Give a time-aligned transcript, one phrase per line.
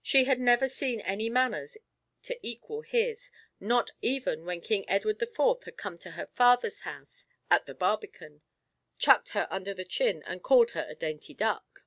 [0.00, 1.76] She had never seen any manners
[2.22, 3.30] to equal his,
[3.60, 7.74] not even when King Edward the Fourth had come to her father's house at the
[7.74, 8.40] Barbican,
[8.96, 11.84] chucked her under the chin, and called her a dainty duck!